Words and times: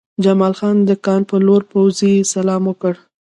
جمال 0.23 0.53
خان 0.59 0.77
د 0.89 0.91
کان 1.05 1.21
په 1.29 1.35
لور 1.45 1.61
پوځي 1.71 2.13
سلام 2.33 2.61
وکړ 2.67 2.93